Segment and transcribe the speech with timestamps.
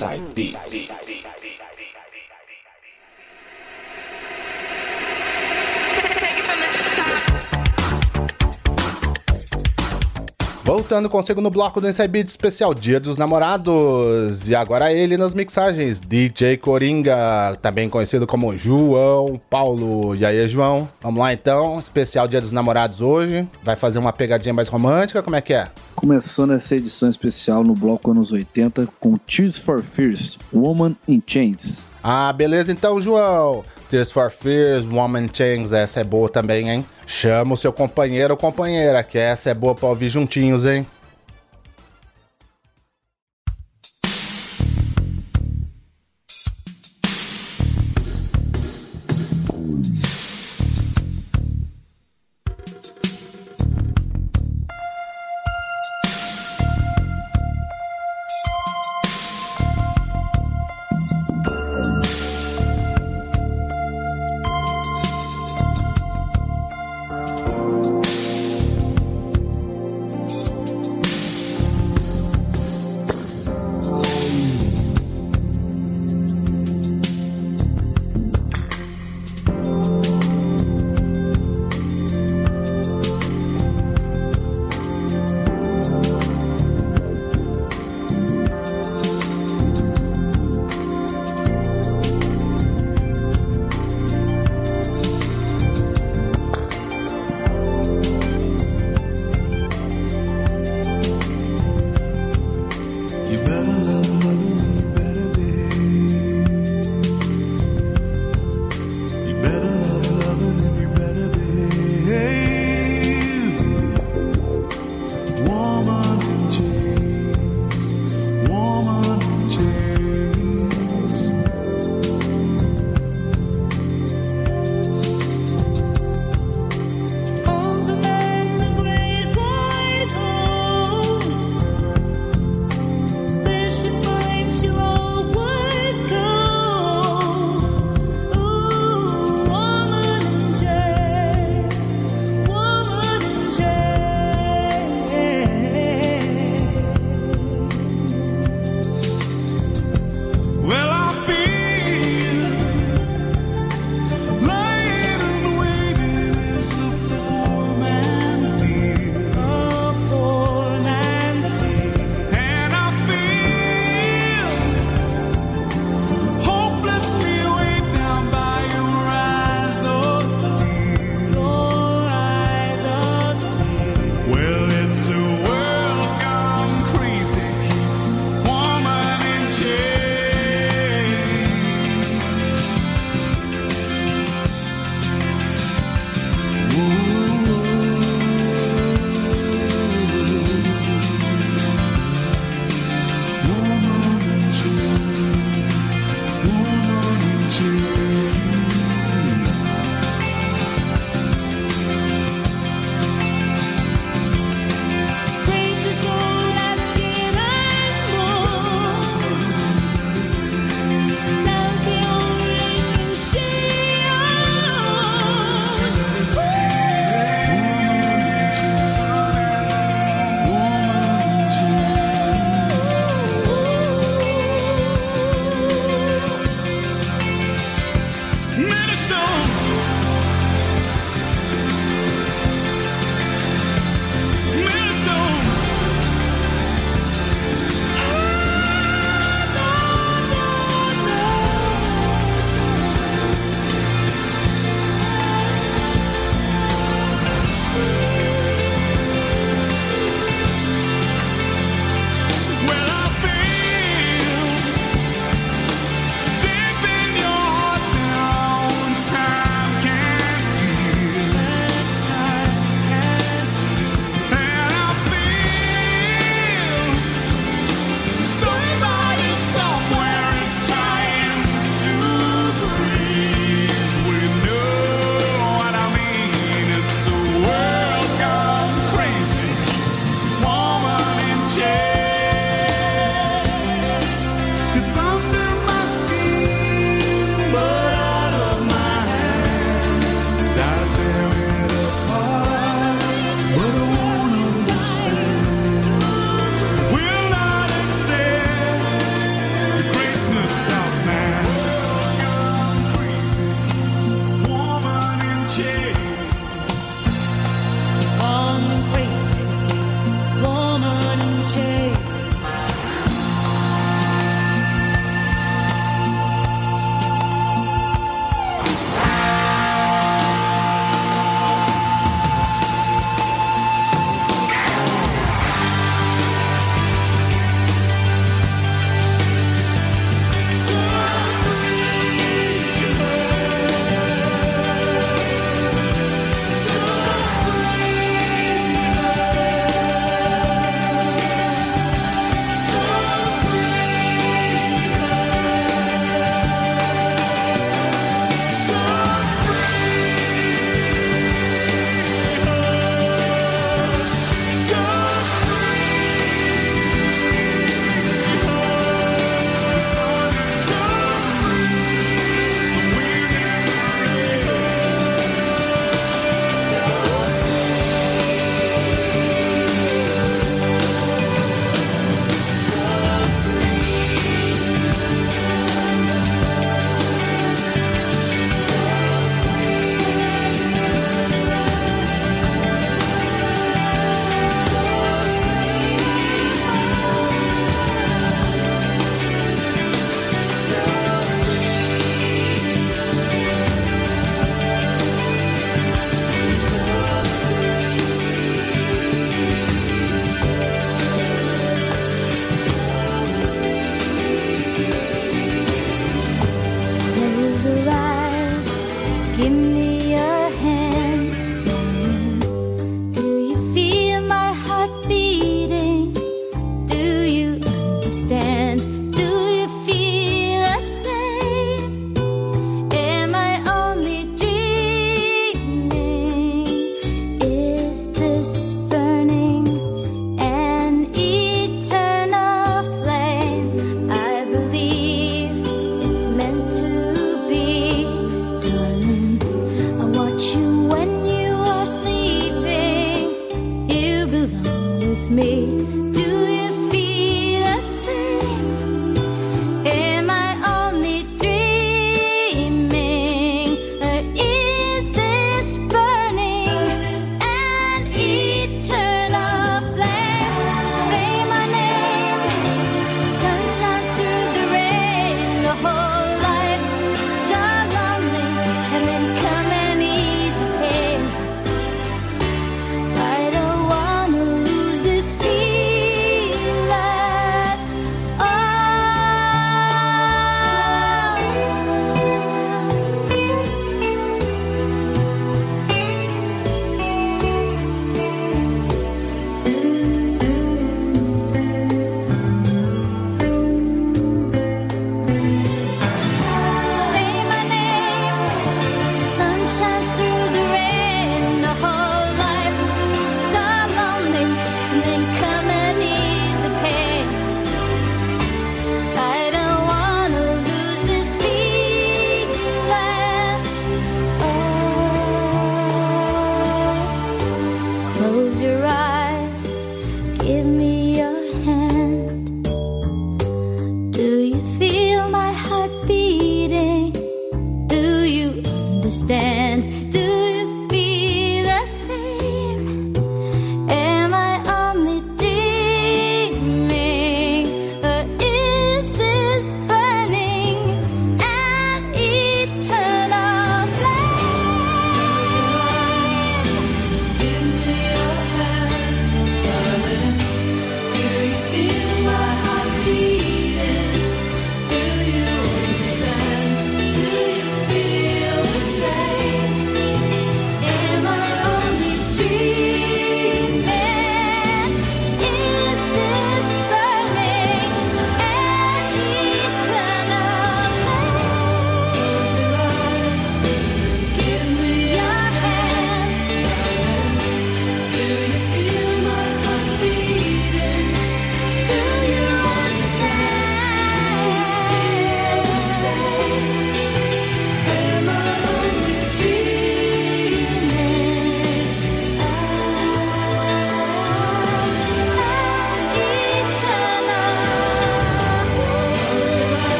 [0.00, 0.94] Inside Beats.
[10.64, 14.48] Voltando consigo no bloco do Inside Beats especial Dia dos Namorados.
[14.48, 20.16] E agora ele nas mixagens, DJ Coringa, também conhecido como João Paulo.
[20.16, 20.88] E aí, João?
[21.02, 23.46] Vamos lá então, especial Dia dos Namorados hoje.
[23.62, 25.68] Vai fazer uma pegadinha mais romântica, como é que é?
[26.00, 31.80] Começando essa edição especial no bloco anos 80 com Tears for Fears, Woman in Chains.
[32.02, 33.62] Ah, beleza então, João.
[33.90, 36.86] Tears for Fears, Woman Chains, essa é boa também, hein?
[37.06, 40.86] Chama o seu companheiro ou companheira, que essa é boa pra ouvir juntinhos, hein?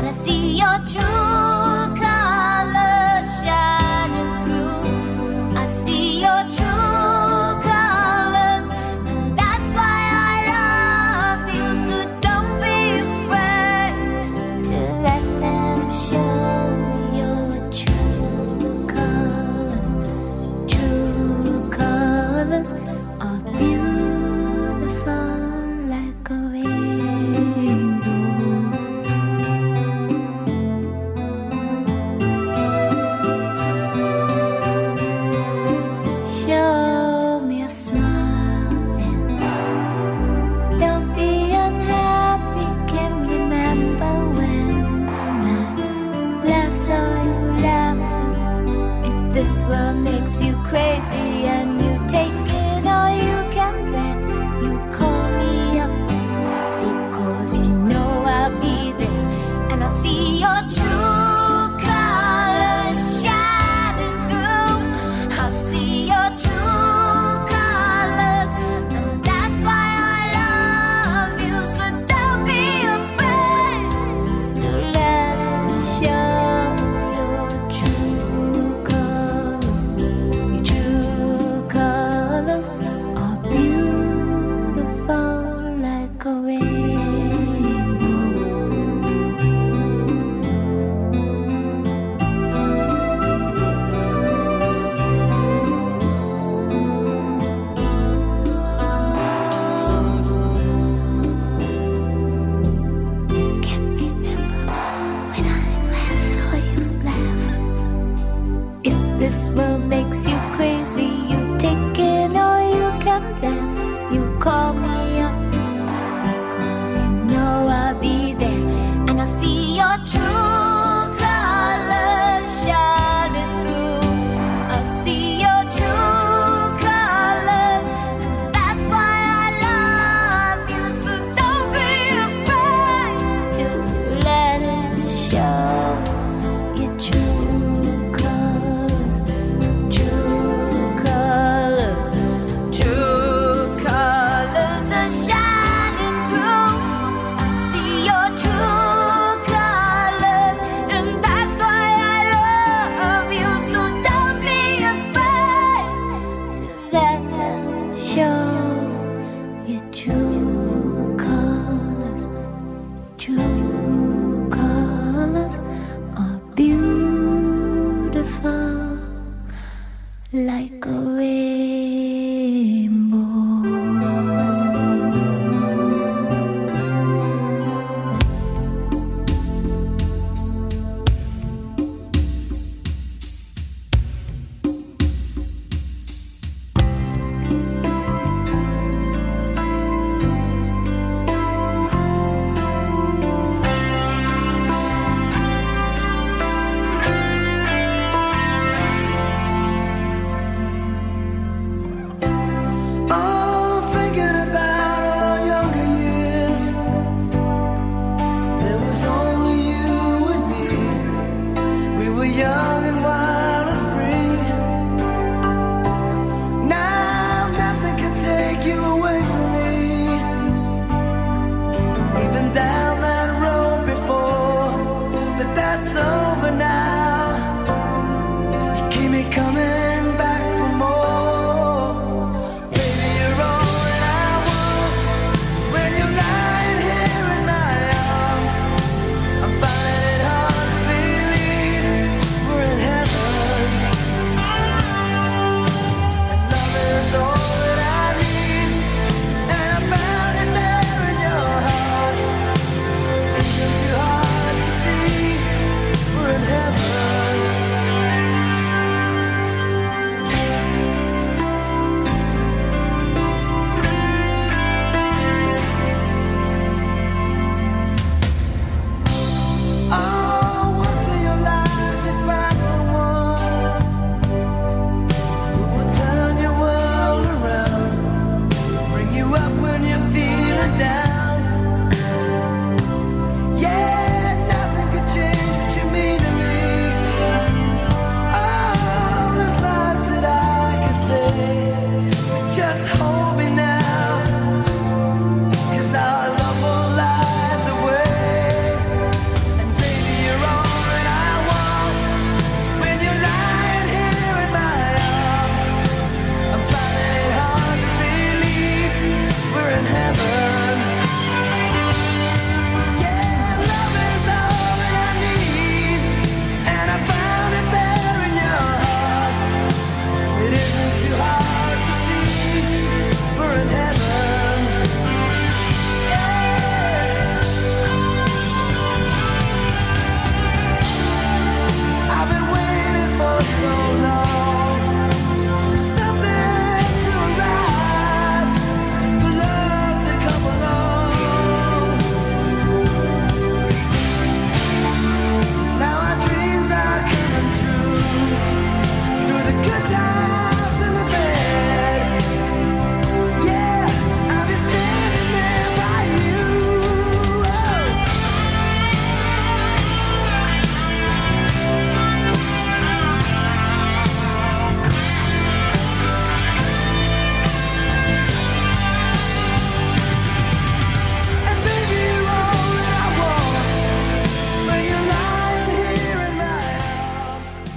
[0.00, 1.47] We're in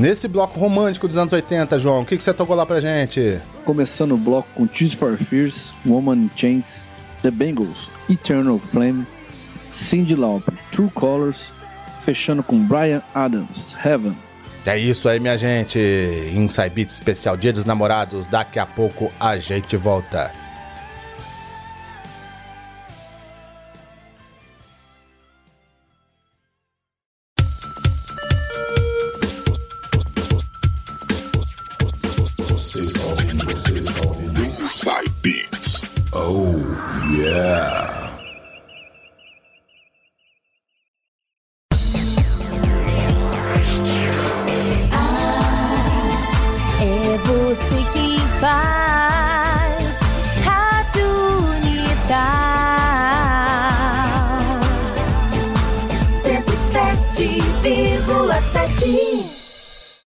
[0.02, 3.38] Nesse bloco romântico dos anos 80, João, o que, que você tocou lá pra gente?
[3.64, 6.88] Começando o bloco com Tears for Fears, Woman in Chains,
[7.22, 9.06] The Bengals, Eternal Flame,
[9.72, 11.54] Cindy Lauper, True Colors,
[12.02, 14.18] fechando com Brian Adams, Heaven.
[14.66, 15.78] É isso aí, minha gente.
[16.34, 18.26] Inside Beats especial Dia dos Namorados.
[18.26, 20.32] Daqui a pouco a gente volta.
[37.22, 38.01] Yeah.